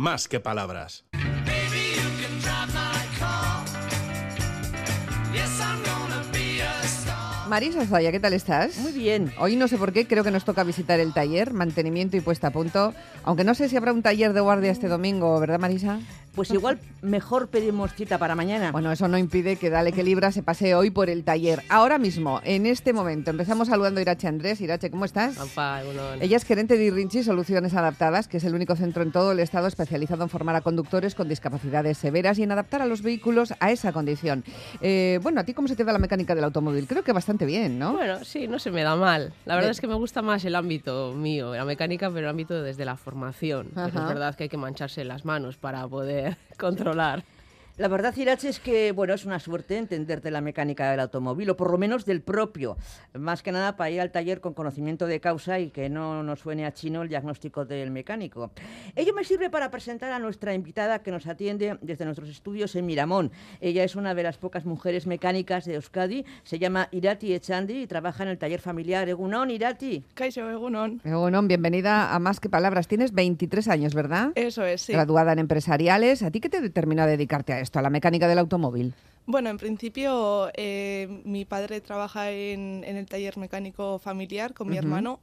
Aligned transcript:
más 0.00 0.28
que 0.28 0.40
palabras. 0.40 1.04
Marisa 7.50 7.84
Zaya, 7.84 8.10
¿qué 8.10 8.20
tal 8.20 8.32
estás? 8.32 8.78
Muy 8.78 8.92
bien. 8.92 9.30
Hoy 9.38 9.56
no 9.56 9.68
sé 9.68 9.76
por 9.76 9.92
qué, 9.92 10.06
creo 10.06 10.24
que 10.24 10.30
nos 10.30 10.44
toca 10.46 10.64
visitar 10.64 11.00
el 11.00 11.12
taller, 11.12 11.52
mantenimiento 11.52 12.16
y 12.16 12.20
puesta 12.20 12.46
a 12.46 12.50
punto. 12.50 12.94
Aunque 13.24 13.44
no 13.44 13.54
sé 13.54 13.68
si 13.68 13.76
habrá 13.76 13.92
un 13.92 14.02
taller 14.02 14.32
de 14.32 14.40
guardia 14.40 14.70
este 14.70 14.88
domingo, 14.88 15.38
¿verdad, 15.38 15.58
Marisa? 15.58 16.00
Pues 16.34 16.50
igual 16.52 16.78
mejor 17.02 17.48
pedimos 17.48 17.92
cita 17.94 18.18
para 18.18 18.34
mañana. 18.34 18.72
Bueno, 18.72 18.92
eso 18.92 19.08
no 19.08 19.18
impide 19.18 19.56
que 19.56 19.70
Dale 19.70 19.92
que 19.92 20.02
Libra 20.02 20.32
se 20.32 20.42
pase 20.42 20.74
hoy 20.74 20.90
por 20.90 21.10
el 21.10 21.24
taller. 21.24 21.62
Ahora 21.68 21.98
mismo, 21.98 22.40
en 22.44 22.66
este 22.66 22.92
momento, 22.92 23.30
empezamos 23.30 23.68
saludando 23.68 23.98
a 23.98 24.02
Irache 24.02 24.28
Andrés. 24.28 24.60
Irache, 24.60 24.90
¿cómo 24.90 25.04
estás? 25.04 25.36
Ella 26.20 26.36
es 26.36 26.44
gerente 26.44 26.76
de 26.76 26.84
Irrinchi 26.84 27.22
Soluciones 27.22 27.74
Adaptadas, 27.74 28.28
que 28.28 28.36
es 28.36 28.44
el 28.44 28.54
único 28.54 28.76
centro 28.76 29.02
en 29.02 29.12
todo 29.12 29.32
el 29.32 29.40
estado 29.40 29.66
especializado 29.66 30.22
en 30.22 30.28
formar 30.28 30.56
a 30.56 30.60
conductores 30.60 31.14
con 31.14 31.28
discapacidades 31.28 31.98
severas 31.98 32.38
y 32.38 32.42
en 32.42 32.52
adaptar 32.52 32.82
a 32.82 32.86
los 32.86 33.02
vehículos 33.02 33.54
a 33.58 33.70
esa 33.70 33.92
condición. 33.92 34.44
Eh, 34.80 35.18
bueno, 35.22 35.40
¿a 35.40 35.44
ti 35.44 35.54
cómo 35.54 35.68
se 35.68 35.76
te 35.76 35.84
da 35.84 35.92
la 35.92 35.98
mecánica 35.98 36.34
del 36.34 36.44
automóvil? 36.44 36.86
Creo 36.86 37.02
que 37.02 37.12
bastante 37.12 37.46
bien, 37.46 37.78
¿no? 37.78 37.94
Bueno, 37.94 38.24
sí, 38.24 38.46
no 38.46 38.58
se 38.58 38.70
me 38.70 38.82
da 38.82 38.96
mal. 38.96 39.32
La 39.46 39.56
verdad 39.56 39.70
es 39.70 39.80
que 39.80 39.86
me 39.86 39.94
gusta 39.94 40.22
más 40.22 40.44
el 40.44 40.54
ámbito 40.54 41.12
mío, 41.12 41.54
la 41.54 41.64
mecánica, 41.64 42.08
pero 42.08 42.20
el 42.20 42.30
ámbito 42.30 42.62
desde 42.62 42.84
la 42.84 42.96
formación. 42.96 43.68
Pero 43.74 43.88
es 43.88 43.94
verdad 43.94 44.34
que 44.34 44.44
hay 44.44 44.48
que 44.48 44.56
mancharse 44.56 45.04
las 45.04 45.24
manos 45.24 45.56
para 45.56 45.86
poder 45.88 46.19
controlar. 46.58 47.22
La 47.80 47.88
verdad, 47.88 48.14
Irache, 48.14 48.50
es 48.50 48.60
que 48.60 48.92
bueno, 48.92 49.14
es 49.14 49.24
una 49.24 49.40
suerte 49.40 49.78
entenderte 49.78 50.30
la 50.30 50.42
mecánica 50.42 50.90
del 50.90 51.00
automóvil, 51.00 51.48
o 51.48 51.56
por 51.56 51.70
lo 51.70 51.78
menos 51.78 52.04
del 52.04 52.20
propio. 52.20 52.76
Más 53.14 53.42
que 53.42 53.52
nada 53.52 53.78
para 53.78 53.88
ir 53.88 54.02
al 54.02 54.12
taller 54.12 54.42
con 54.42 54.52
conocimiento 54.52 55.06
de 55.06 55.18
causa 55.18 55.58
y 55.58 55.70
que 55.70 55.88
no 55.88 56.22
nos 56.22 56.40
suene 56.40 56.66
a 56.66 56.74
chino 56.74 57.00
el 57.00 57.08
diagnóstico 57.08 57.64
del 57.64 57.90
mecánico. 57.90 58.50
Ello 58.94 59.14
me 59.14 59.24
sirve 59.24 59.48
para 59.48 59.70
presentar 59.70 60.12
a 60.12 60.18
nuestra 60.18 60.52
invitada 60.52 60.98
que 60.98 61.10
nos 61.10 61.26
atiende 61.26 61.78
desde 61.80 62.04
nuestros 62.04 62.28
estudios 62.28 62.76
en 62.76 62.84
Miramón. 62.84 63.32
Ella 63.62 63.82
es 63.82 63.96
una 63.96 64.14
de 64.14 64.24
las 64.24 64.36
pocas 64.36 64.66
mujeres 64.66 65.06
mecánicas 65.06 65.64
de 65.64 65.76
Euskadi. 65.76 66.26
Se 66.42 66.58
llama 66.58 66.88
Irati 66.90 67.32
Echandi 67.32 67.84
y 67.84 67.86
trabaja 67.86 68.24
en 68.24 68.28
el 68.28 68.36
taller 68.36 68.60
familiar. 68.60 69.08
Egunon, 69.08 69.50
Irati. 69.50 70.04
Kaixo, 70.12 70.50
Egunon. 70.50 71.00
Egunon, 71.02 71.48
bienvenida 71.48 72.14
a 72.14 72.18
Más 72.18 72.40
que 72.40 72.50
Palabras. 72.50 72.88
Tienes 72.88 73.14
23 73.14 73.68
años, 73.68 73.94
¿verdad? 73.94 74.32
Eso 74.34 74.66
es, 74.66 74.82
sí. 74.82 74.92
Graduada 74.92 75.32
en 75.32 75.38
empresariales. 75.38 76.22
¿A 76.22 76.30
ti 76.30 76.40
qué 76.40 76.50
te 76.50 76.60
determinó 76.60 77.04
a 77.04 77.06
dedicarte 77.06 77.54
a 77.54 77.60
esto? 77.60 77.69
A 77.78 77.82
la 77.82 77.90
mecánica 77.90 78.28
del 78.28 78.38
automóvil? 78.38 78.94
Bueno, 79.26 79.50
en 79.50 79.58
principio 79.58 80.50
eh, 80.54 81.22
mi 81.24 81.44
padre 81.44 81.80
trabaja 81.80 82.30
en, 82.30 82.84
el 82.84 83.06
taller 83.06 83.36
mecánico 83.38 83.98
familiar 83.98 84.54
con 84.54 84.68
mi 84.68 84.76
hermano 84.76 85.20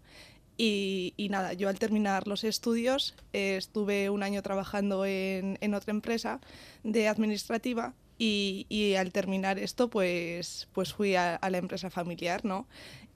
y, 0.58 1.14
nada, 1.30 1.54
yo 1.54 1.70
al 1.70 1.78
terminar 1.78 2.28
los 2.28 2.44
estudios 2.44 3.16
eh, 3.34 3.58
estuve 3.58 4.10
un 4.10 4.24
año 4.24 4.42
trabajando 4.42 5.06
en, 5.06 5.74
otra 5.74 5.92
empresa 5.92 6.40
de 6.84 7.08
administrativa 7.08 7.94
y, 8.18 8.96
al 8.98 9.12
terminar 9.12 9.60
esto 9.60 9.90
pues, 9.90 10.68
pues 10.74 10.94
fui 10.94 11.16
a, 11.16 11.36
a, 11.36 11.50
la 11.50 11.58
empresa 11.58 11.90
familiar, 11.90 12.46
¿no? 12.46 12.66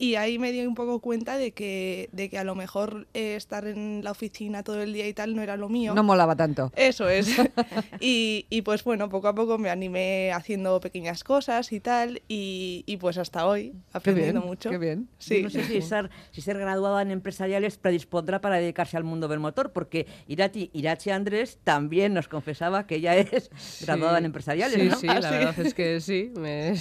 Y 0.02 0.16
ahí 0.16 0.39
me 0.39 0.52
di 0.52 0.66
un 0.66 0.73
poco 0.73 0.99
cuenta 0.99 1.38
de 1.38 1.52
que, 1.52 2.09
de 2.11 2.27
que 2.27 2.39
a 2.39 2.44
lo 2.44 2.55
mejor 2.55 3.05
eh, 3.13 3.35
estar 3.35 3.67
en 3.67 4.03
la 4.03 4.09
oficina 4.09 4.63
todo 4.63 4.81
el 4.81 4.94
día 4.94 5.07
y 5.07 5.13
tal 5.13 5.35
no 5.35 5.44
era 5.44 5.57
lo 5.57 5.69
mío. 5.69 5.94
No 5.94 6.02
molaba 6.02 6.35
tanto. 6.35 6.71
Eso 6.75 7.07
es. 7.07 7.30
y, 7.99 8.47
y, 8.49 8.63
pues 8.63 8.83
bueno, 8.83 9.09
poco 9.09 9.27
a 9.27 9.35
poco 9.35 9.59
me 9.59 9.69
animé 9.69 10.31
haciendo 10.31 10.79
pequeñas 10.79 11.23
cosas 11.23 11.72
y 11.72 11.79
tal, 11.79 12.23
y, 12.27 12.83
y 12.88 12.97
pues 12.97 13.19
hasta 13.19 13.45
hoy, 13.45 13.75
aprendiendo 13.94 14.41
mucho. 14.41 14.72
Qué 14.72 14.79
bien. 14.79 15.07
Sí. 15.19 15.44
No 15.44 15.52
sé 15.52 15.66
si 15.66 15.79
ser, 15.83 16.09
si 16.31 16.41
ser 16.41 16.57
graduada 16.57 17.03
en 17.03 17.11
empresariales 17.11 17.77
predispondrá 17.77 18.41
para 18.41 18.55
dedicarse 18.55 18.97
al 18.97 19.03
mundo 19.03 19.27
del 19.27 19.39
motor, 19.39 19.72
porque 19.72 20.07
Irati, 20.27 20.72
Irache 20.73 21.11
Andrés 21.11 21.59
también 21.63 22.16
nos 22.16 22.27
confesaba 22.27 22.88
que 22.88 22.95
ella 22.95 23.17
es 23.17 23.52
graduada 23.85 24.17
en 24.17 24.25
empresariales, 24.25 24.81
sí, 24.81 24.89
¿no? 24.89 24.97
Sí, 24.97 25.05
la 25.05 25.13
ah, 25.13 25.31
verdad 25.31 25.59
es 25.59 25.75
que 25.75 26.02
sí, 26.02 26.31
me, 26.35 26.73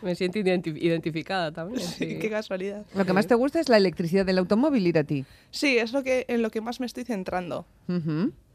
me 0.00 0.14
siento 0.14 0.38
identificada 0.38 1.52
también. 1.52 1.86
Sí 1.86 2.05
qué 2.20 2.30
casualidad. 2.30 2.84
Lo 2.94 3.04
que 3.04 3.12
más 3.12 3.26
te 3.26 3.34
gusta 3.34 3.60
es 3.60 3.68
la 3.68 3.76
electricidad 3.76 4.24
del 4.24 4.38
automóvil, 4.38 4.86
ir 4.86 4.98
a 4.98 5.04
ti. 5.04 5.24
Sí, 5.50 5.78
es 5.78 5.92
lo 5.92 6.02
que, 6.02 6.24
en 6.28 6.42
lo 6.42 6.50
que 6.50 6.60
más 6.60 6.80
me 6.80 6.86
estoy 6.86 7.04
centrando. 7.04 7.66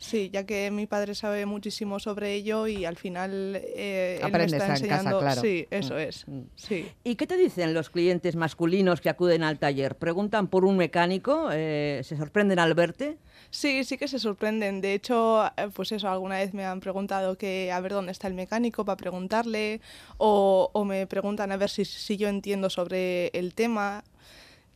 Sí, 0.01 0.31
ya 0.33 0.47
que 0.47 0.71
mi 0.71 0.87
padre 0.87 1.13
sabe 1.13 1.45
muchísimo 1.45 1.99
sobre 1.99 2.33
ello 2.33 2.65
y 2.65 2.85
al 2.85 2.95
final 2.95 3.61
eh, 3.63 4.19
él 4.23 4.31
me 4.31 4.45
está 4.45 4.69
enseñando. 4.69 5.19
claro. 5.19 5.39
Sí, 5.39 5.67
eso 5.69 5.93
mm. 5.93 5.97
es. 5.99 6.27
Mm. 6.27 6.41
Sí. 6.55 6.91
¿Y 7.03 7.15
qué 7.15 7.27
te 7.27 7.37
dicen 7.37 7.75
los 7.75 7.91
clientes 7.91 8.35
masculinos 8.35 8.99
que 8.99 9.09
acuden 9.09 9.43
al 9.43 9.59
taller? 9.59 9.95
¿Preguntan 9.95 10.47
por 10.47 10.65
un 10.65 10.75
mecánico? 10.75 11.49
Eh, 11.53 12.01
¿Se 12.03 12.17
sorprenden 12.17 12.57
al 12.57 12.73
verte? 12.73 13.19
Sí, 13.51 13.83
sí 13.83 13.99
que 13.99 14.07
se 14.07 14.17
sorprenden. 14.17 14.81
De 14.81 14.95
hecho, 14.95 15.45
eh, 15.45 15.69
pues 15.71 15.91
eso, 15.91 16.09
alguna 16.09 16.37
vez 16.37 16.55
me 16.55 16.65
han 16.65 16.79
preguntado 16.79 17.37
que 17.37 17.71
a 17.71 17.79
ver 17.79 17.91
dónde 17.91 18.11
está 18.11 18.27
el 18.27 18.33
mecánico 18.33 18.83
para 18.83 18.97
preguntarle 18.97 19.81
o, 20.17 20.71
me 20.83 21.05
preguntan 21.05 21.51
a 21.51 21.57
ver 21.57 21.69
si, 21.69 21.85
si, 21.85 22.17
yo 22.17 22.27
entiendo 22.27 22.71
sobre 22.71 23.27
el 23.27 23.53
tema. 23.53 24.03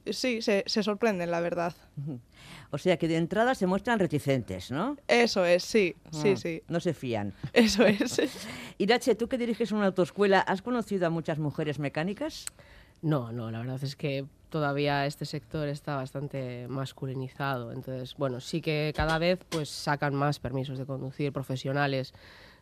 Sí, 0.10 0.42
se, 0.42 0.64
se 0.68 0.84
sorprenden, 0.84 1.32
la 1.32 1.40
verdad. 1.40 1.74
O 2.72 2.78
sea 2.78 2.98
que 2.98 3.08
de 3.08 3.18
entrada 3.18 3.56
se 3.56 3.68
muestran 3.68 4.00
reticentes, 4.00 4.72
¿no? 4.72 4.98
Eso 5.08 5.46
es, 5.46 5.64
sí, 5.64 5.96
sí, 6.12 6.30
ah, 6.30 6.38
sí. 6.38 6.64
No 6.68 6.80
se 6.80 6.94
fían. 6.94 7.34
Eso 7.54 7.86
es. 7.86 8.20
Irache, 8.78 9.16
tú 9.16 9.28
que 9.28 9.38
diriges 9.38 9.72
una 9.72 9.88
autoescuela, 9.88 10.40
¿has 10.42 10.62
conocido 10.62 11.08
a 11.08 11.10
muchas 11.10 11.40
mujeres 11.40 11.80
mecánicas? 11.80 12.46
No, 13.02 13.32
no, 13.32 13.52
la 13.52 13.60
verdad 13.60 13.84
es 13.84 13.96
que 13.96 14.26
todavía 14.50 15.06
este 15.06 15.26
sector 15.26 15.68
está 15.68 15.96
bastante 15.96 16.68
masculinizado. 16.68 17.72
Entonces, 17.72 18.16
bueno, 18.18 18.40
sí 18.40 18.62
que 18.62 18.94
cada 18.96 19.18
vez 19.18 19.40
pues 19.50 19.70
sacan 19.70 20.16
más 20.16 20.40
permisos 20.40 20.78
de 20.78 20.86
conducir 20.86 21.32
profesionales 21.32 22.14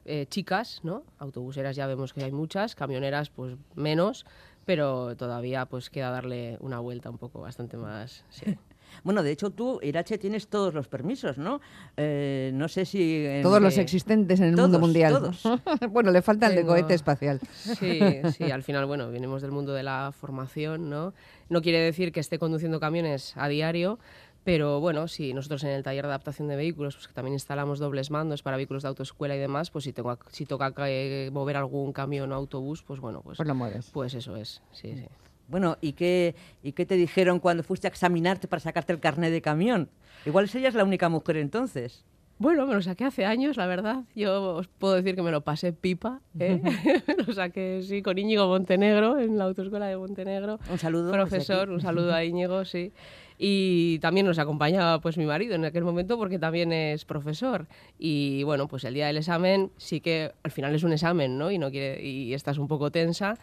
eh, 0.06 0.26
chicas, 0.30 0.82
¿no? 0.84 1.04
Autobuseras 1.20 1.76
ya 1.76 1.88
vemos 1.88 2.12
que 2.12 2.24
hay 2.24 2.32
muchas, 2.32 2.76
camioneras 2.76 3.30
pues 3.30 3.56
menos, 3.76 4.26
pero 4.66 5.16
todavía 5.16 5.66
pues 5.66 5.90
queda 5.90 6.10
darle 6.10 6.58
una 6.60 6.80
vuelta 6.80 7.10
un 7.10 7.18
poco 7.18 7.42
bastante 7.42 7.78
más. 7.78 8.24
Sí. 8.30 8.58
Bueno, 9.04 9.24
de 9.24 9.32
hecho 9.32 9.50
tú, 9.50 9.80
Irache, 9.82 10.20
tienes 10.20 10.48
todos 10.48 10.74
los 10.74 10.88
permisos, 10.88 11.40
¿no? 11.40 11.62
Eh, 11.98 12.52
no 12.54 12.68
sé 12.68 12.86
si... 12.86 13.26
todos 13.42 13.60
los 13.60 13.78
existentes 13.80 14.40
en 14.40 14.50
el 14.50 14.56
mundo 14.56 14.80
mundial. 14.80 15.14
Todos. 15.14 15.44
bueno, 15.90 16.12
le 16.12 16.22
falta 16.22 16.46
el 16.46 16.56
de 16.56 16.64
cohete 16.64 16.94
espacial. 16.94 17.40
Sí, 17.54 18.00
sí, 18.38 18.52
al 18.52 18.62
final, 18.62 18.86
bueno, 18.86 19.10
venimos 19.10 19.42
del 19.42 19.52
mundo 19.52 19.74
de 19.74 19.82
la 19.82 20.12
formación, 20.12 20.92
¿no? 20.92 21.14
No 21.50 21.62
quiere 21.62 21.80
decir 21.80 22.12
que 22.12 22.20
esté 22.20 22.38
conduciendo 22.38 22.80
camiones 22.80 23.34
a 23.36 23.48
diario, 23.48 23.98
pero 24.44 24.80
bueno, 24.80 25.08
si 25.08 25.34
nosotros 25.34 25.64
en 25.64 25.72
el 25.72 25.84
taller 25.84 26.04
de 26.04 26.10
adaptación 26.10 26.48
de 26.48 26.56
vehículos, 26.56 26.96
pues 26.96 27.08
que 27.08 27.14
también 27.14 27.34
instalamos 27.34 27.80
dobles 27.80 28.12
mandos 28.12 28.44
para 28.44 28.58
vehículos 28.58 28.84
de 28.84 28.90
autoescuela 28.90 29.36
y 29.36 29.40
demás, 29.40 29.72
pues 29.72 29.86
si, 29.86 29.94
tengo, 29.94 30.18
si 30.32 30.46
toca 30.46 30.74
eh, 30.88 31.30
mover 31.32 31.58
algún 31.58 31.94
camión 31.94 32.32
o 32.32 32.36
autobús, 32.36 32.84
pues 32.84 33.00
bueno, 33.00 33.22
pues, 33.22 33.38
pues 33.38 33.48
lo 33.48 33.56
mueves. 33.56 33.90
Pues 33.92 34.14
eso 34.14 34.36
es, 34.36 34.62
sí, 34.72 34.96
sí. 34.96 35.06
Bueno, 35.48 35.78
¿y 35.82 35.94
qué, 35.94 36.36
¿y 36.62 36.72
qué 36.72 36.86
te 36.86 36.96
dijeron 36.96 37.40
cuando 37.40 37.64
fuiste 37.64 37.88
a 37.88 37.90
examinarte 37.90 38.48
para 38.48 38.60
sacarte 38.60 38.94
el 38.94 39.00
carnet 39.00 39.32
de 39.32 39.42
camión? 39.42 39.90
Igual 40.26 40.50
serías 40.50 40.74
la 40.74 40.84
única 40.84 41.10
mujer 41.10 41.38
entonces. 41.38 42.06
Bueno, 42.40 42.66
me 42.66 42.74
lo 42.74 42.82
saqué 42.82 43.06
hace 43.06 43.26
años, 43.26 43.58
la 43.58 43.68
verdad. 43.68 44.04
Yo 44.16 44.56
os 44.56 44.68
puedo 44.68 44.96
decir 44.96 45.16
que 45.16 45.22
me 45.22 45.32
lo 45.32 45.42
pasé 45.42 45.72
pipa. 45.72 46.22
¿eh? 46.40 46.60
me 47.08 47.16
lo 47.26 47.34
saqué, 47.34 47.82
sí, 47.84 48.02
con 48.02 48.18
Íñigo 48.18 48.48
Montenegro, 48.48 49.20
en 49.20 49.38
la 49.38 49.46
autoescuela 49.46 49.88
de 49.88 49.98
Montenegro. 49.98 50.60
Un 50.70 50.80
saludo. 50.80 51.12
Profesor, 51.12 51.70
un 51.70 51.80
saludo 51.80 52.14
a 52.14 52.24
Íñigo, 52.24 52.66
sí. 52.66 52.92
Y 53.38 54.00
también 54.00 54.26
nos 54.26 54.40
acompañaba 54.40 55.00
pues 55.02 55.18
mi 55.18 55.26
marido 55.26 55.56
en 55.56 55.66
aquel 55.66 55.84
momento 55.84 56.18
porque 56.18 56.40
también 56.40 56.72
es 56.72 57.06
profesor. 57.06 57.68
Y 57.98 58.44
bueno, 58.44 58.68
pues 58.68 58.84
el 58.84 58.94
día 58.94 59.08
del 59.08 59.18
examen 59.18 59.72
sí 59.78 60.02
que 60.02 60.32
al 60.44 60.52
final 60.52 60.74
es 60.76 60.84
un 60.84 60.94
examen, 60.94 61.38
¿no? 61.38 61.52
Y, 61.52 61.58
no 61.58 61.72
quiere, 61.72 62.04
y 62.04 62.34
estás 62.34 62.58
un 62.58 62.68
poco 62.68 62.92
tensa 62.92 63.38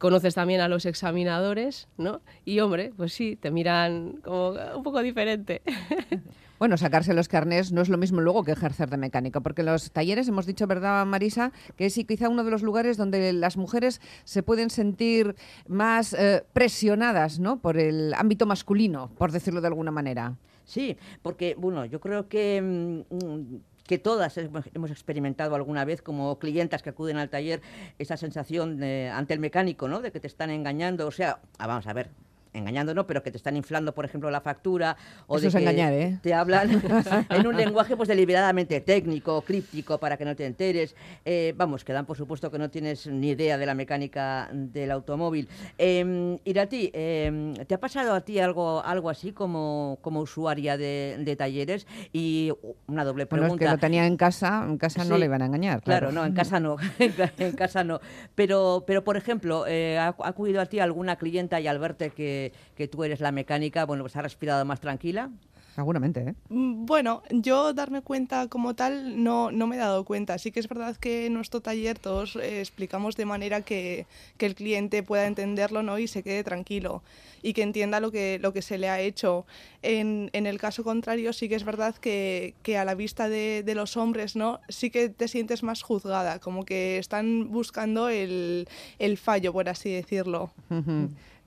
conoces 0.00 0.34
también 0.34 0.60
a 0.60 0.68
los 0.68 0.86
examinadores, 0.86 1.86
¿no? 1.98 2.22
Y 2.44 2.58
hombre, 2.58 2.92
pues 2.96 3.12
sí, 3.12 3.36
te 3.36 3.50
miran 3.50 4.14
como 4.24 4.56
un 4.74 4.82
poco 4.82 5.00
diferente. 5.02 5.62
Bueno, 6.60 6.76
sacarse 6.76 7.14
los 7.14 7.26
carnés 7.26 7.72
no 7.72 7.80
es 7.80 7.88
lo 7.88 7.96
mismo 7.96 8.20
luego 8.20 8.44
que 8.44 8.52
ejercer 8.52 8.90
de 8.90 8.98
mecánico, 8.98 9.40
porque 9.40 9.62
los 9.62 9.92
talleres, 9.92 10.28
hemos 10.28 10.44
dicho, 10.44 10.66
¿verdad, 10.66 11.06
Marisa? 11.06 11.52
Que 11.74 11.86
es 11.86 11.98
quizá 12.06 12.28
uno 12.28 12.44
de 12.44 12.50
los 12.50 12.60
lugares 12.60 12.98
donde 12.98 13.32
las 13.32 13.56
mujeres 13.56 14.02
se 14.24 14.42
pueden 14.42 14.68
sentir 14.68 15.36
más 15.66 16.12
eh, 16.12 16.44
presionadas, 16.52 17.40
¿no? 17.40 17.62
Por 17.62 17.78
el 17.78 18.12
ámbito 18.12 18.44
masculino, 18.44 19.10
por 19.16 19.32
decirlo 19.32 19.62
de 19.62 19.68
alguna 19.68 19.90
manera. 19.90 20.36
Sí, 20.64 20.98
porque, 21.22 21.56
bueno, 21.58 21.86
yo 21.86 21.98
creo 21.98 22.28
que 22.28 22.60
mm, 22.60 23.56
que 23.90 23.98
todas 23.98 24.38
hemos 24.38 24.92
experimentado 24.92 25.56
alguna 25.56 25.84
vez 25.84 26.00
como 26.00 26.38
clientas 26.38 26.80
que 26.80 26.90
acuden 26.90 27.16
al 27.16 27.28
taller 27.28 27.60
esa 27.98 28.16
sensación 28.16 28.80
ante 28.80 29.34
el 29.34 29.40
mecánico, 29.40 29.88
¿no? 29.88 30.00
De 30.00 30.12
que 30.12 30.20
te 30.20 30.28
están 30.28 30.50
engañando. 30.50 31.08
O 31.08 31.10
sea, 31.10 31.40
ah, 31.58 31.66
vamos 31.66 31.88
a 31.88 31.92
ver, 31.92 32.08
engañando 32.52 32.94
no, 32.94 33.06
pero 33.06 33.22
que 33.22 33.30
te 33.30 33.36
están 33.36 33.56
inflando, 33.56 33.94
por 33.94 34.04
ejemplo, 34.04 34.30
la 34.30 34.40
factura 34.40 34.96
o 35.26 35.36
Eso 35.36 35.42
de 35.42 35.48
es 35.48 35.54
que 35.54 35.60
engañar, 35.60 35.92
¿eh? 35.92 36.18
te 36.22 36.34
hablan 36.34 36.70
en 37.30 37.46
un 37.46 37.56
lenguaje 37.56 37.96
pues 37.96 38.08
deliberadamente 38.08 38.80
técnico, 38.80 39.42
críptico, 39.42 39.98
para 39.98 40.16
que 40.16 40.24
no 40.24 40.34
te 40.36 40.46
enteres. 40.46 40.94
Eh, 41.24 41.54
vamos, 41.56 41.84
que 41.84 41.92
dan 41.92 42.06
por 42.06 42.16
supuesto 42.16 42.50
que 42.50 42.58
no 42.58 42.70
tienes 42.70 43.06
ni 43.06 43.30
idea 43.30 43.58
de 43.58 43.66
la 43.66 43.74
mecánica 43.74 44.48
del 44.52 44.90
automóvil. 44.90 45.48
Eh, 45.78 46.38
Irati, 46.44 46.90
eh, 46.92 47.54
¿te 47.66 47.74
ha 47.74 47.80
pasado 47.80 48.14
a 48.14 48.20
ti 48.22 48.38
algo, 48.38 48.82
algo 48.84 49.10
así 49.10 49.32
como, 49.32 49.98
como 50.02 50.20
usuaria 50.20 50.76
de, 50.76 51.36
talleres? 51.38 51.86
Y 52.12 52.52
una 52.86 53.04
doble 53.04 53.26
pregunta. 53.26 53.54
Bueno, 53.54 53.64
es 53.64 53.68
que 53.68 53.72
lo 53.76 53.78
tenía 53.78 54.06
en 54.06 54.16
casa, 54.16 54.64
en 54.66 54.78
casa 54.78 55.04
no 55.04 55.16
le 55.16 55.26
iban 55.26 55.42
a 55.42 55.46
engañar. 55.46 55.82
Claro, 55.82 56.12
no, 56.12 56.24
en 56.24 56.32
casa 56.32 56.60
no, 56.60 56.76
en 56.98 57.52
casa 57.52 57.84
no. 57.84 58.00
Pero, 58.34 58.84
pero 58.86 59.04
por 59.04 59.16
ejemplo, 59.16 59.66
eh, 59.66 59.98
¿ha, 59.98 60.14
¿ha 60.18 60.28
acudido 60.28 60.60
a 60.60 60.66
ti 60.66 60.80
alguna 60.80 61.16
clienta 61.16 61.60
y 61.60 61.66
al 61.66 61.78
verte 61.78 62.10
que 62.10 62.39
que, 62.76 62.88
tú 62.88 63.04
eres 63.04 63.20
la 63.20 63.32
mecánica, 63.32 63.84
bueno, 63.84 64.02
pues 64.04 64.16
ha 64.16 64.22
respirado 64.22 64.64
más 64.64 64.80
tranquila. 64.80 65.30
Seguramente, 65.74 66.20
¿eh? 66.20 66.34
Mm, 66.48 66.84
bueno, 66.84 67.22
yo 67.30 67.72
darme 67.72 68.02
cuenta 68.02 68.48
como 68.48 68.74
tal 68.74 69.22
no, 69.22 69.52
no 69.52 69.66
me 69.68 69.76
he 69.76 69.78
dado 69.78 70.04
cuenta. 70.04 70.36
Sí 70.38 70.50
que 70.50 70.58
es 70.58 70.68
verdad 70.68 70.96
que 70.96 71.26
en 71.26 71.34
nuestro 71.34 71.60
taller 71.60 71.98
todos 71.98 72.36
eh, 72.36 72.60
explicamos 72.60 73.16
de 73.16 73.24
manera 73.24 73.60
que, 73.62 74.06
que, 74.36 74.46
el 74.46 74.56
cliente 74.56 75.02
pueda 75.04 75.26
entenderlo 75.26 75.82
¿no? 75.84 75.98
y 75.98 76.08
se 76.08 76.24
quede 76.24 76.42
tranquilo 76.42 77.02
y 77.42 77.52
que 77.52 77.62
entienda 77.62 78.00
lo 78.00 78.10
que, 78.10 78.38
lo 78.40 78.52
que 78.52 78.62
se 78.62 78.78
le 78.78 78.88
ha 78.88 79.00
hecho. 79.00 79.46
En, 79.82 80.28
en 80.32 80.46
el 80.46 80.58
caso 80.58 80.84
contrario, 80.84 81.32
sí 81.32 81.48
que 81.48 81.54
es 81.54 81.64
verdad 81.64 81.94
que, 81.94 82.54
que 82.62 82.76
a 82.76 82.84
la 82.84 82.94
vista 82.94 83.28
de, 83.28 83.62
de, 83.62 83.74
los 83.74 83.96
hombres 83.96 84.36
¿no? 84.36 84.60
sí 84.68 84.90
que 84.90 85.08
te 85.08 85.28
sientes 85.28 85.62
más 85.62 85.82
juzgada, 85.82 86.40
como 86.40 86.64
que 86.64 86.98
están 86.98 87.50
buscando 87.50 88.08
el, 88.08 88.68
el 88.98 89.16
fallo, 89.16 89.52
por 89.52 89.68
así 89.68 89.90
decirlo 89.90 90.50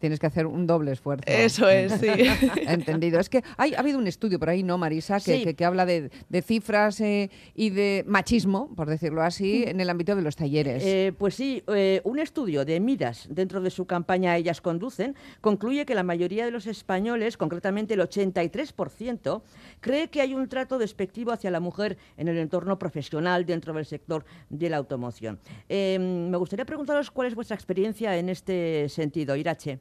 tienes 0.03 0.19
que 0.19 0.27
hacer 0.27 0.47
un 0.47 0.67
doble 0.67 0.91
esfuerzo. 0.91 1.23
Eso 1.25 1.69
es, 1.69 1.93
sí. 1.93 2.09
Entendido. 2.67 3.21
Es 3.21 3.29
que 3.29 3.41
hay, 3.55 3.73
ha 3.73 3.79
habido 3.79 3.97
un 3.97 4.05
estudio 4.05 4.37
por 4.37 4.49
ahí, 4.49 4.61
¿no, 4.61 4.77
Marisa? 4.77 5.21
Que, 5.21 5.55
que, 5.55 5.63
habla 5.63 5.85
de, 5.85 6.11
de 6.27 6.41
cifras 6.41 6.99
eh, 6.99 7.31
y 7.55 7.69
de 7.69 8.03
machismo, 8.05 8.75
por 8.75 8.89
decirlo 8.89 9.21
así, 9.21 9.63
en 9.65 9.79
el 9.79 9.89
ámbito 9.89 10.13
de 10.17 10.21
los 10.21 10.35
talleres. 10.35 10.83
Eh, 10.85 11.13
pues 11.17 11.35
sí, 11.35 11.63
eh, 11.67 12.01
un 12.03 12.19
estudio 12.19 12.65
de 12.65 12.81
Midas 12.81 13.27
dentro 13.29 13.61
de 13.61 13.69
su 13.69 13.85
campaña 13.85 14.35
Ellas 14.35 14.59
Conducen 14.59 15.15
concluye 15.39 15.85
que 15.85 15.95
la 15.95 16.03
mayoría 16.03 16.43
de 16.43 16.51
los 16.51 16.67
españoles, 16.67 17.37
concretamente 17.37 17.93
el 17.93 18.01
83%, 18.01 19.41
cree 19.79 20.09
que 20.09 20.19
hay 20.19 20.33
un 20.33 20.49
trato 20.49 20.79
despectivo 20.79 21.31
hacia 21.31 21.49
la 21.49 21.61
mujer 21.61 21.97
en 22.17 22.27
el 22.27 22.37
entorno 22.39 22.77
profesional 22.77 23.45
dentro 23.45 23.73
del 23.73 23.85
sector 23.85 24.25
de 24.49 24.69
la 24.69 24.75
automoción. 24.75 25.39
me 25.69 26.35
gustaría 26.35 26.65
preguntaros 26.65 27.09
cuál 27.09 27.29
es 27.29 27.35
vuestra 27.35 27.55
experiencia 27.55 28.17
en 28.17 28.27
este 28.27 28.89
sentido, 28.89 29.37
Irache. 29.37 29.79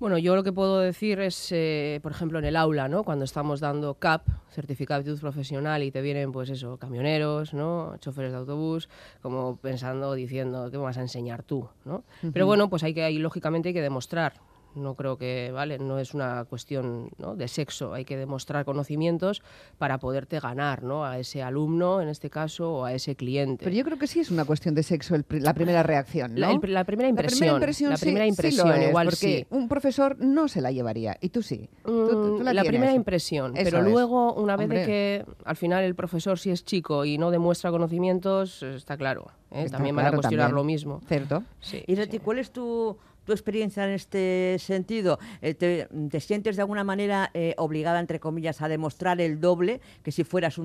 Bueno, 0.00 0.18
yo 0.18 0.34
lo 0.34 0.42
que 0.42 0.52
puedo 0.52 0.80
decir 0.80 1.20
es, 1.20 1.52
eh, 1.52 2.00
por 2.02 2.10
ejemplo, 2.10 2.40
en 2.40 2.44
el 2.44 2.56
aula, 2.56 2.88
¿no? 2.88 3.04
Cuando 3.04 3.24
estamos 3.24 3.60
dando 3.60 3.94
CAP, 3.94 4.26
certificado 4.50 4.98
de 4.98 5.02
aptitud 5.02 5.20
profesional, 5.20 5.84
y 5.84 5.92
te 5.92 6.02
vienen, 6.02 6.32
pues 6.32 6.50
eso, 6.50 6.76
camioneros, 6.78 7.54
¿no? 7.54 7.96
Choferes 8.00 8.32
de 8.32 8.38
autobús, 8.38 8.88
como 9.22 9.56
pensando, 9.56 10.12
diciendo, 10.14 10.68
¿qué 10.70 10.78
me 10.78 10.84
vas 10.84 10.98
a 10.98 11.00
enseñar 11.00 11.44
tú, 11.44 11.68
¿no? 11.84 12.02
Pero 12.32 12.44
bueno, 12.44 12.68
pues 12.68 12.82
hay 12.82 12.92
que, 12.92 13.08
lógicamente 13.12 13.68
hay 13.68 13.74
que 13.74 13.82
demostrar, 13.82 14.34
no 14.74 14.94
creo 14.94 15.16
que, 15.16 15.50
¿vale? 15.52 15.78
No 15.78 15.98
es 15.98 16.14
una 16.14 16.44
cuestión 16.44 17.10
de 17.36 17.48
sexo, 17.48 17.94
hay 17.94 18.04
que 18.04 18.16
demostrar 18.16 18.64
conocimientos 18.64 19.42
para 19.78 19.98
poderte 19.98 20.40
ganar, 20.40 20.82
¿no? 20.82 21.04
A 21.04 21.18
ese 21.18 21.42
alumno, 21.42 22.00
en 22.00 22.08
este 22.08 22.30
caso, 22.30 22.72
o 22.72 22.84
a 22.84 22.92
ese 22.92 23.16
cliente. 23.16 23.64
Pero 23.64 23.76
yo 23.76 23.84
creo 23.84 23.98
que 23.98 24.06
sí 24.06 24.20
es 24.20 24.30
una 24.30 24.44
cuestión 24.44 24.74
de 24.74 24.82
sexo 24.82 25.16
la 25.28 25.54
primera 25.54 25.82
reacción, 25.82 26.34
¿no? 26.34 26.60
La, 26.62 26.84
primera 26.84 27.08
impresión. 27.08 27.60
La 27.90 27.96
primera 27.96 28.26
impresión, 28.26 28.68
la 28.68 28.88
igual 28.88 29.08
porque 29.08 29.46
un 29.50 29.68
profesor 29.68 30.16
no 30.18 30.48
se 30.48 30.60
la 30.60 30.70
llevaría, 30.70 31.16
y 31.20 31.28
tú 31.28 31.42
sí. 31.42 31.68
Mm, 31.84 32.42
la, 32.42 32.64
primera 32.64 32.92
impresión, 32.92 33.54
pero 33.54 33.82
luego, 33.82 34.34
una 34.34 34.56
vez 34.56 34.68
de 34.68 34.86
que 34.86 35.24
al 35.44 35.56
final 35.56 35.84
el 35.84 35.94
profesor 35.94 36.38
si 36.38 36.50
es 36.50 36.64
chico 36.64 37.04
y 37.04 37.18
no 37.18 37.30
demuestra 37.30 37.70
conocimientos, 37.70 38.62
está 38.62 38.96
claro. 38.96 39.30
¿eh? 39.54 39.68
también 39.70 39.96
van 39.96 40.06
a 40.06 40.12
cuestionar 40.12 40.52
lo 40.52 40.64
mismo. 40.64 41.00
Cierto. 41.06 41.42
Sí, 41.60 41.82
¿Y 41.86 41.96
sí. 41.96 42.18
cuál 42.18 42.38
es 42.38 42.50
tu 42.50 42.96
tu 43.24 43.32
experiencia 43.32 43.84
en 43.84 43.90
este 43.90 44.56
sentido? 44.58 45.18
Eh, 45.42 45.54
te, 45.54 46.20
sientes 46.20 46.56
de 46.56 46.62
alguna 46.62 46.84
manera 46.84 47.30
eh, 47.34 47.54
obligada, 47.58 48.00
entre 48.00 48.20
comillas, 48.20 48.62
a 48.62 48.68
demostrar 48.68 49.20
el 49.20 49.40
doble 49.40 49.80
que 50.02 50.12
si 50.12 50.24
fueras 50.24 50.58
un 50.58 50.64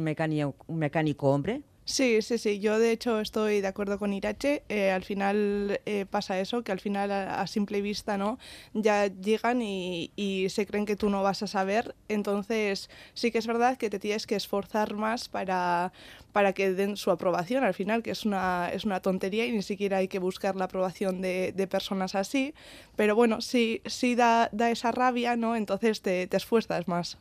un 0.68 0.78
mecánico 0.78 1.30
hombre? 1.30 1.62
Sí, 1.90 2.22
sí, 2.22 2.38
sí. 2.38 2.60
Yo 2.60 2.78
de 2.78 2.92
hecho 2.92 3.20
estoy 3.20 3.62
de 3.62 3.68
acuerdo 3.68 3.98
con 3.98 4.14
Irache. 4.14 4.62
Eh, 4.70 4.92
al 4.92 5.04
final 5.04 5.82
eh, 5.88 6.06
pasa 6.08 6.40
eso, 6.40 6.64
que 6.64 6.72
al 6.72 6.80
final 6.80 7.12
a, 7.12 7.48
simple 7.48 7.82
vista 7.82 8.16
no 8.16 8.38
ya 8.74 9.08
llegan 9.08 9.64
y, 9.64 10.12
se 10.50 10.68
creen 10.68 10.86
que 10.86 10.96
tú 10.96 11.10
no 11.10 11.24
vas 11.24 11.42
a 11.42 11.48
saber. 11.48 11.96
Entonces 12.08 12.92
sí 13.16 13.32
que 13.32 13.40
es 13.40 13.48
verdad 13.48 13.76
que 13.78 13.90
te 13.90 13.98
tienes 13.98 14.28
que 14.28 14.36
esforzar 14.36 14.94
más 14.94 15.30
para, 15.30 15.92
para 16.32 16.54
que 16.54 16.74
den 16.74 16.96
su 16.96 17.10
aprobación 17.10 17.64
al 17.64 17.74
final, 17.74 18.04
que 18.04 18.12
es 18.12 18.24
una, 18.24 18.70
es 18.72 18.86
una 18.86 19.00
tontería 19.02 19.48
y 19.48 19.52
ni 19.52 19.64
siquiera 19.64 19.98
hay 19.98 20.08
que 20.08 20.20
buscar 20.20 20.56
la 20.56 20.66
aprobación 20.66 21.22
de, 21.22 21.54
de 21.54 21.68
personas 21.68 22.14
así. 22.14 22.54
Pero 22.96 23.16
bueno, 23.16 23.42
sí, 23.42 23.82
sí 23.88 24.14
da, 24.14 24.50
da 24.52 24.70
esa 24.70 24.92
rabia, 24.92 25.36
¿no? 25.38 25.56
Entonces 25.56 26.04
te, 26.04 26.28
te 26.28 26.38
esfuerzas 26.38 26.88
más. 26.88 27.18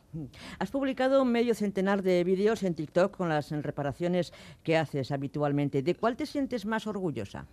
Has 0.59 0.69
publicado 0.69 1.25
medio 1.25 1.55
centenar 1.55 2.03
de 2.03 2.23
vídeos 2.23 2.61
en 2.61 2.75
TikTok 2.75 3.17
con 3.17 3.29
las 3.29 3.49
reparaciones 3.49 4.31
que 4.63 4.77
haces 4.77 5.11
habitualmente. 5.11 5.81
¿De 5.81 5.95
cuál 5.95 6.15
te 6.15 6.25
sientes 6.25 6.65
más 6.65 6.87
orgullosa? 6.87 7.45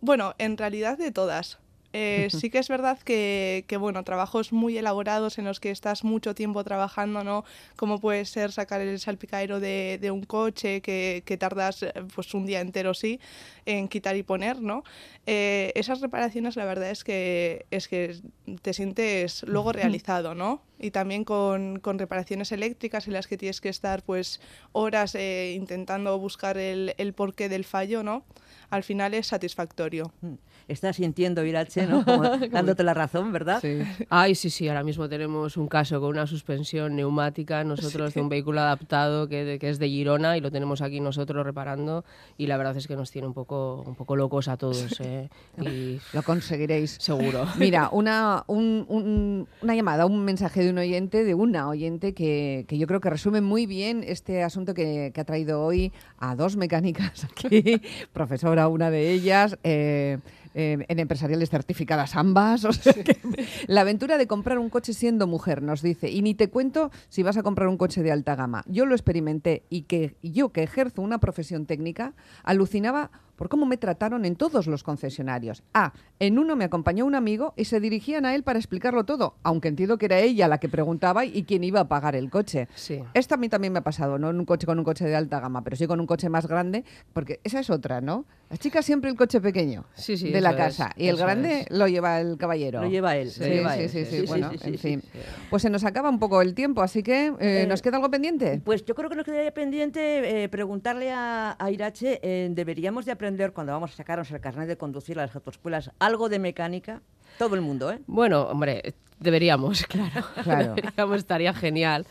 Bueno, 0.00 0.34
en 0.38 0.56
realidad 0.56 0.98
de 0.98 1.12
todas. 1.12 1.58
Eh, 1.92 2.28
sí 2.30 2.50
que 2.50 2.58
es 2.58 2.68
verdad 2.68 2.98
que, 3.00 3.64
que, 3.66 3.76
bueno, 3.76 4.04
trabajos 4.04 4.52
muy 4.52 4.78
elaborados 4.78 5.38
en 5.38 5.44
los 5.44 5.58
que 5.58 5.70
estás 5.70 6.04
mucho 6.04 6.34
tiempo 6.36 6.62
trabajando, 6.62 7.24
¿no? 7.24 7.44
Como 7.76 7.98
puede 7.98 8.24
ser 8.26 8.52
sacar 8.52 8.80
el 8.80 9.00
salpicadero 9.00 9.58
de, 9.58 9.98
de 10.00 10.10
un 10.12 10.22
coche 10.22 10.82
que, 10.82 11.24
que, 11.26 11.36
tardas 11.36 11.82
eh, 11.82 11.92
pues 12.14 12.32
un 12.34 12.46
día 12.46 12.60
entero, 12.60 12.94
sí, 12.94 13.18
en 13.66 13.88
quitar 13.88 14.16
y 14.16 14.22
poner, 14.22 14.60
¿no? 14.60 14.84
Eh, 15.26 15.72
esas 15.74 16.00
reparaciones 16.00 16.54
la 16.54 16.64
verdad 16.64 16.90
es 16.90 17.02
que, 17.02 17.66
es 17.72 17.88
que 17.88 18.20
te 18.62 18.72
sientes 18.72 19.42
luego 19.42 19.72
realizado, 19.72 20.36
¿no? 20.36 20.62
Y 20.78 20.92
también 20.92 21.24
con, 21.24 21.80
con 21.80 21.98
reparaciones 21.98 22.52
eléctricas 22.52 23.08
en 23.08 23.14
las 23.14 23.26
que 23.26 23.36
tienes 23.36 23.60
que 23.60 23.68
estar 23.68 24.02
pues 24.02 24.40
horas 24.72 25.14
intentando 25.14 26.18
buscar 26.18 26.56
el, 26.56 26.94
el 26.98 27.12
porqué 27.12 27.48
del 27.48 27.64
fallo, 27.64 28.02
¿no? 28.02 28.24
Al 28.70 28.82
final 28.82 29.14
es 29.14 29.26
satisfactorio. 29.26 30.12
Mm 30.20 30.34
estás 30.70 30.96
sintiendo, 30.96 31.44
Irache, 31.44 31.86
¿no? 31.86 32.04
dándote 32.50 32.82
la 32.82 32.94
razón, 32.94 33.32
¿verdad? 33.32 33.60
Sí. 33.60 33.78
Ay, 34.08 34.34
sí, 34.34 34.50
sí, 34.50 34.68
ahora 34.68 34.84
mismo 34.84 35.08
tenemos 35.08 35.56
un 35.56 35.68
caso 35.68 36.00
con 36.00 36.10
una 36.10 36.26
suspensión 36.26 36.96
neumática, 36.96 37.64
nosotros 37.64 38.14
de 38.14 38.20
un 38.20 38.28
vehículo 38.28 38.60
adaptado 38.60 39.28
que, 39.28 39.58
que, 39.60 39.68
es 39.68 39.78
de 39.78 39.88
Girona 39.88 40.36
y 40.36 40.40
lo 40.40 40.50
tenemos 40.50 40.80
aquí 40.80 41.00
nosotros 41.00 41.44
reparando 41.44 42.04
y 42.38 42.46
la 42.46 42.56
verdad 42.56 42.76
es 42.76 42.86
que 42.86 42.96
nos 42.96 43.10
tiene 43.10 43.26
un 43.26 43.34
poco, 43.34 43.82
un 43.86 43.96
poco 43.96 44.16
locos 44.16 44.48
a 44.48 44.56
todos. 44.56 45.00
¿eh? 45.00 45.28
Y... 45.60 46.00
Lo 46.12 46.22
conseguiréis. 46.22 46.96
Seguro. 47.00 47.46
Mira, 47.58 47.88
una, 47.92 48.44
un, 48.46 49.46
una 49.60 49.74
llamada, 49.74 50.06
un 50.06 50.24
mensaje 50.24 50.62
de 50.62 50.70
un 50.70 50.78
oyente, 50.78 51.24
de 51.24 51.34
una 51.34 51.68
oyente 51.68 52.14
que, 52.14 52.64
que 52.68 52.78
yo 52.78 52.86
creo 52.86 53.00
que 53.00 53.10
resume 53.10 53.40
muy 53.40 53.66
bien 53.66 54.04
este 54.06 54.42
asunto 54.42 54.74
que, 54.74 55.10
que 55.12 55.20
ha 55.20 55.24
traído 55.24 55.62
hoy 55.62 55.92
a 56.18 56.36
dos 56.36 56.56
mecánicas 56.56 57.24
aquí, 57.24 57.80
profesora 58.12 58.59
una 58.68 58.90
de 58.90 59.10
ellas. 59.10 59.58
Eh, 59.62 60.18
eh, 60.52 60.84
en 60.88 60.98
empresariales 60.98 61.48
certificadas 61.48 62.16
ambas. 62.16 62.66
la 63.68 63.82
aventura 63.82 64.18
de 64.18 64.26
comprar 64.26 64.58
un 64.58 64.68
coche 64.68 64.94
siendo 64.94 65.28
mujer, 65.28 65.62
nos 65.62 65.80
dice. 65.80 66.10
Y 66.10 66.22
ni 66.22 66.34
te 66.34 66.50
cuento 66.50 66.90
si 67.08 67.22
vas 67.22 67.36
a 67.36 67.44
comprar 67.44 67.68
un 67.68 67.76
coche 67.76 68.02
de 68.02 68.10
alta 68.10 68.34
gama. 68.34 68.64
Yo 68.66 68.84
lo 68.84 68.96
experimenté 68.96 69.62
y 69.70 69.82
que 69.82 70.16
yo, 70.24 70.48
que 70.48 70.64
ejerzo 70.64 71.02
una 71.02 71.18
profesión 71.18 71.66
técnica, 71.66 72.14
alucinaba 72.42 73.12
por 73.40 73.48
cómo 73.48 73.64
me 73.64 73.78
trataron 73.78 74.26
en 74.26 74.36
todos 74.36 74.66
los 74.66 74.82
concesionarios. 74.82 75.62
Ah, 75.72 75.94
en 76.18 76.38
uno 76.38 76.56
me 76.56 76.66
acompañó 76.66 77.06
un 77.06 77.14
amigo 77.14 77.54
y 77.56 77.64
se 77.64 77.80
dirigían 77.80 78.26
a 78.26 78.34
él 78.34 78.42
para 78.42 78.58
explicarlo 78.58 79.04
todo, 79.04 79.36
aunque 79.42 79.68
entiendo 79.68 79.96
que 79.96 80.04
era 80.04 80.18
ella 80.18 80.46
la 80.46 80.58
que 80.58 80.68
preguntaba 80.68 81.24
y 81.24 81.44
quién 81.44 81.64
iba 81.64 81.80
a 81.80 81.88
pagar 81.88 82.16
el 82.16 82.28
coche. 82.28 82.68
Sí. 82.74 83.02
Esto 83.14 83.36
a 83.36 83.38
mí 83.38 83.48
también 83.48 83.72
me 83.72 83.78
ha 83.78 83.82
pasado, 83.82 84.18
no 84.18 84.28
en 84.28 84.40
un 84.40 84.44
coche 84.44 84.66
con 84.66 84.78
un 84.78 84.84
coche 84.84 85.06
de 85.06 85.16
alta 85.16 85.40
gama, 85.40 85.64
pero 85.64 85.74
sí 85.74 85.86
con 85.86 86.00
un 86.00 86.06
coche 86.06 86.28
más 86.28 86.46
grande, 86.46 86.84
porque 87.14 87.40
esa 87.42 87.60
es 87.60 87.70
otra, 87.70 88.02
¿no? 88.02 88.26
Las 88.50 88.58
chicas 88.58 88.84
siempre 88.84 89.08
el 89.08 89.16
coche 89.16 89.40
pequeño 89.40 89.86
de 90.06 90.40
la 90.42 90.54
casa 90.54 90.90
y 90.96 91.06
el 91.08 91.16
grande 91.16 91.64
lo 91.70 91.88
lleva 91.88 92.20
el 92.20 92.36
caballero. 92.36 92.82
Lo 92.82 92.88
lleva 92.90 93.16
él. 93.16 93.30
Sí, 93.30 93.42
sí, 93.88 94.04
sí, 94.04 94.24
Bueno, 94.26 94.50
en 94.62 94.76
fin. 94.76 95.02
Pues 95.48 95.62
se 95.62 95.70
nos 95.70 95.84
acaba 95.84 96.10
un 96.10 96.18
poco 96.18 96.42
el 96.42 96.54
tiempo, 96.54 96.82
así 96.82 97.02
que 97.02 97.28
eh, 97.28 97.36
eh, 97.40 97.66
¿nos 97.66 97.80
queda 97.80 97.96
algo 97.96 98.10
pendiente? 98.10 98.60
Pues 98.62 98.84
yo 98.84 98.94
creo 98.94 99.08
que 99.08 99.16
nos 99.16 99.24
quedaría 99.24 99.54
pendiente 99.54 100.42
eh, 100.42 100.48
preguntarle 100.50 101.10
a, 101.10 101.56
a 101.58 101.70
Irache, 101.70 102.20
deberíamos 102.50 103.06
de 103.06 103.12
aprender 103.12 103.29
cuando 103.52 103.72
vamos 103.72 103.92
a 103.92 103.96
sacarnos 103.96 104.30
el 104.30 104.40
carnet 104.40 104.68
de 104.68 104.76
conducir 104.76 105.18
a 105.18 105.26
las 105.26 105.34
autoescuelas 105.34 105.90
algo 105.98 106.28
de 106.28 106.38
mecánica? 106.38 107.02
Todo 107.38 107.54
el 107.54 107.60
mundo, 107.60 107.90
¿eh? 107.90 108.00
Bueno, 108.06 108.42
hombre, 108.42 108.94
deberíamos, 109.18 109.82
claro. 109.86 110.24
claro. 110.42 110.74
deberíamos, 110.74 111.18
estaría 111.18 111.54
genial. 111.54 112.06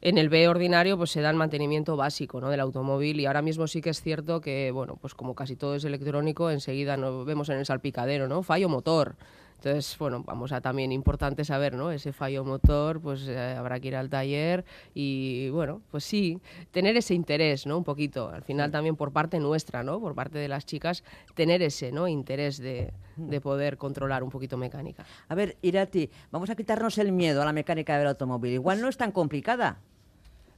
En 0.00 0.18
el 0.18 0.28
B 0.28 0.48
ordinario 0.48 0.98
pues 0.98 1.12
se 1.12 1.22
da 1.22 1.30
el 1.30 1.36
mantenimiento 1.36 1.96
básico 1.96 2.38
¿no? 2.38 2.50
del 2.50 2.60
automóvil 2.60 3.20
y 3.20 3.26
ahora 3.26 3.40
mismo 3.40 3.66
sí 3.66 3.80
que 3.80 3.88
es 3.88 4.02
cierto 4.02 4.42
que, 4.42 4.70
bueno, 4.70 4.96
pues 5.00 5.14
como 5.14 5.34
casi 5.34 5.56
todo 5.56 5.76
es 5.76 5.84
electrónico, 5.84 6.50
enseguida 6.50 6.98
nos 6.98 7.24
vemos 7.24 7.48
en 7.48 7.58
el 7.58 7.64
salpicadero, 7.64 8.28
¿no? 8.28 8.42
Fallo 8.42 8.68
motor 8.68 9.16
Entonces, 9.64 9.96
bueno, 9.98 10.22
vamos 10.26 10.52
a 10.52 10.60
también 10.60 10.92
importante 10.92 11.42
saber, 11.42 11.72
¿no? 11.72 11.90
Ese 11.90 12.12
fallo 12.12 12.44
motor, 12.44 13.00
pues 13.00 13.26
eh, 13.26 13.54
habrá 13.56 13.80
que 13.80 13.88
ir 13.88 13.96
al 13.96 14.10
taller 14.10 14.62
y, 14.92 15.48
bueno, 15.48 15.80
pues 15.90 16.04
sí, 16.04 16.38
tener 16.70 16.98
ese 16.98 17.14
interés, 17.14 17.64
¿no? 17.64 17.78
Un 17.78 17.84
poquito. 17.84 18.28
Al 18.28 18.42
final 18.42 18.70
también 18.70 18.94
por 18.94 19.10
parte 19.10 19.40
nuestra, 19.40 19.82
¿no? 19.82 20.00
Por 20.00 20.14
parte 20.14 20.36
de 20.36 20.48
las 20.48 20.66
chicas, 20.66 21.02
tener 21.34 21.62
ese, 21.62 21.92
¿no? 21.92 22.06
Interés 22.08 22.58
de, 22.58 22.92
de 23.16 23.40
poder 23.40 23.78
controlar 23.78 24.22
un 24.22 24.28
poquito 24.28 24.58
mecánica. 24.58 25.06
A 25.28 25.34
ver, 25.34 25.56
Irati, 25.62 26.10
vamos 26.30 26.50
a 26.50 26.56
quitarnos 26.56 26.98
el 26.98 27.10
miedo 27.12 27.40
a 27.40 27.46
la 27.46 27.54
mecánica 27.54 27.96
del 27.96 28.08
automóvil. 28.08 28.52
Igual 28.52 28.82
no 28.82 28.88
es 28.90 28.98
tan 28.98 29.12
complicada. 29.12 29.78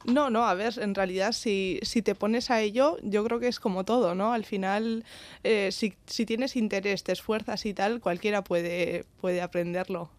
No, 0.07 0.29
no, 0.29 0.47
a 0.47 0.53
ver, 0.53 0.73
en 0.79 0.95
realidad 0.95 1.33
si, 1.33 1.79
si 1.81 2.01
te 2.01 2.15
pones 2.15 2.49
a 2.49 2.61
ello, 2.61 2.97
yo 3.03 3.25
creo 3.25 3.39
que 3.41 3.49
es 3.49 3.59
como 3.59 3.83
todo, 3.83 4.15
¿no? 4.15 4.31
Al 4.31 4.45
final, 4.45 5.03
eh, 5.43 5.69
si, 5.73 5.95
si 6.05 6.25
tienes 6.25 6.55
interés, 6.55 7.03
te 7.03 7.11
esfuerzas 7.11 7.65
y 7.65 7.73
tal, 7.73 7.99
cualquiera 7.99 8.41
puede, 8.41 9.03
puede 9.19 9.41
aprenderlo. 9.41 10.09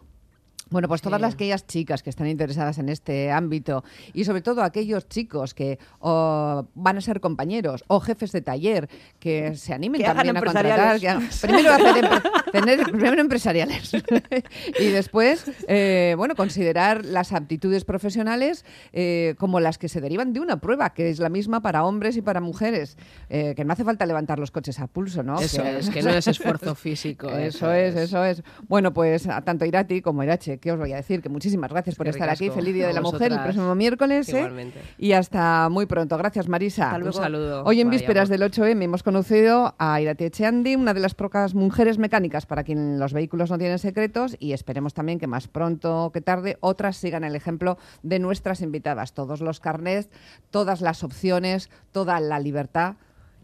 Bueno, 0.70 0.88
pues 0.88 1.00
todas 1.00 1.20
las 1.20 1.34
aquellas 1.34 1.66
chicas 1.66 2.02
que 2.02 2.10
están 2.10 2.26
interesadas 2.26 2.78
en 2.78 2.88
este 2.88 3.30
ámbito 3.30 3.84
y 4.12 4.24
sobre 4.24 4.42
todo 4.42 4.62
aquellos 4.62 5.08
chicos 5.08 5.54
que 5.54 5.78
van 6.00 6.96
a 6.96 7.00
ser 7.00 7.20
compañeros 7.20 7.84
o 7.86 8.00
jefes 8.00 8.32
de 8.32 8.42
taller 8.42 8.88
que 9.20 9.54
se 9.54 9.72
animen 9.72 10.02
también 10.02 10.36
a 10.36 10.40
contratar, 10.42 10.98
primero 11.40 11.72
hacer 11.72 12.22
tener 12.50 12.82
primero 12.82 13.20
empresariales 13.20 13.92
y 14.80 14.86
después, 14.86 15.44
eh, 15.68 16.14
bueno, 16.16 16.34
considerar 16.34 17.04
las 17.04 17.32
aptitudes 17.32 17.84
profesionales 17.84 18.64
eh, 18.92 19.34
como 19.38 19.60
las 19.60 19.78
que 19.78 19.88
se 19.88 20.00
derivan 20.00 20.32
de 20.32 20.40
una 20.40 20.60
prueba 20.60 20.90
que 20.90 21.10
es 21.10 21.18
la 21.18 21.28
misma 21.28 21.60
para 21.60 21.84
hombres 21.84 22.16
y 22.16 22.22
para 22.22 22.40
mujeres, 22.40 22.96
eh, 23.28 23.54
que 23.54 23.64
no 23.64 23.72
hace 23.72 23.84
falta 23.84 24.06
levantar 24.06 24.38
los 24.38 24.50
coches 24.50 24.80
a 24.80 24.86
pulso, 24.86 25.22
¿no? 25.22 25.40
Eso 25.40 25.62
es, 25.62 25.90
que 25.90 26.02
no 26.02 26.10
es 26.10 26.26
esfuerzo 26.26 26.74
físico. 26.74 27.28
Eso, 27.38 27.72
es, 27.72 27.94
eso 27.94 28.24
es. 28.24 28.42
Bueno, 28.68 28.92
pues 28.92 29.26
tanto 29.44 29.64
Irati 29.64 30.02
como 30.02 30.22
Irache 30.22 30.57
¿qué 30.58 30.72
os 30.72 30.78
voy 30.78 30.92
a 30.92 30.96
decir? 30.96 31.22
Que 31.22 31.28
muchísimas 31.28 31.70
gracias 31.70 31.96
por 31.96 32.08
estar 32.08 32.28
aquí. 32.28 32.50
Feliz 32.50 32.74
Día 32.74 32.88
de 32.88 32.92
la 32.92 33.00
Mujer 33.00 33.32
el 33.32 33.40
próximo 33.40 33.74
miércoles. 33.74 34.28
¿eh? 34.30 34.72
Y 34.98 35.12
hasta 35.12 35.68
muy 35.68 35.86
pronto. 35.86 36.16
Gracias, 36.16 36.48
Marisa. 36.48 36.98
Un 37.02 37.12
saludo. 37.12 37.64
Hoy 37.64 37.80
en 37.80 37.90
vísperas 37.90 38.28
del 38.28 38.42
8M 38.42 38.82
hemos 38.82 39.02
conocido 39.02 39.74
a 39.78 40.00
Irati 40.00 40.24
Echeandi, 40.24 40.76
una 40.76 40.94
de 40.94 41.00
las 41.00 41.14
pocas 41.14 41.54
mujeres 41.54 41.98
mecánicas 41.98 42.46
para 42.46 42.64
quien 42.64 42.98
los 42.98 43.12
vehículos 43.12 43.50
no 43.50 43.58
tienen 43.58 43.78
secretos 43.78 44.36
y 44.38 44.52
esperemos 44.52 44.94
también 44.94 45.18
que 45.18 45.26
más 45.26 45.48
pronto 45.48 46.10
que 46.12 46.20
tarde 46.20 46.58
otras 46.60 46.96
sigan 46.96 47.24
el 47.24 47.36
ejemplo 47.36 47.78
de 48.02 48.18
nuestras 48.18 48.60
invitadas. 48.60 49.12
Todos 49.12 49.40
los 49.40 49.60
carnets, 49.60 50.08
todas 50.50 50.80
las 50.80 51.04
opciones, 51.04 51.70
toda 51.92 52.20
la 52.20 52.38
libertad 52.38 52.96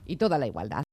y 0.06 0.16
toda 0.16 0.38
la 0.38 0.46
igualdad. 0.46 0.82